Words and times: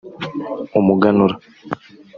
umuganura 0.79 1.35